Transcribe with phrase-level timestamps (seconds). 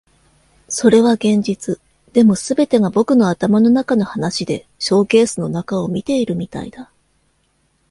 [0.67, 1.79] それは現実。
[2.11, 6.89] でも、全てが僕の頭の中の話でショーケースの中を見ているみたいだ。